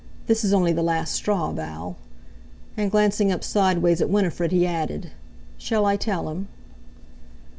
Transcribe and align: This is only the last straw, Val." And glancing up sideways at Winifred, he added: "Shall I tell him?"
This 0.25 0.43
is 0.43 0.51
only 0.51 0.73
the 0.73 0.81
last 0.81 1.13
straw, 1.13 1.51
Val." 1.51 1.95
And 2.75 2.89
glancing 2.89 3.31
up 3.31 3.43
sideways 3.43 4.01
at 4.01 4.09
Winifred, 4.09 4.51
he 4.51 4.65
added: 4.65 5.11
"Shall 5.59 5.85
I 5.85 5.95
tell 5.95 6.27
him?" 6.29 6.47